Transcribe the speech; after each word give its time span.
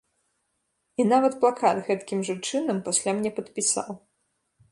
І 1.01 1.05
нават 1.09 1.33
плакат 1.43 1.77
гэткім 1.91 2.19
жа 2.31 2.35
чынам 2.51 2.77
пасля 2.87 3.11
мне 3.21 3.29
падпісаў. 3.41 3.89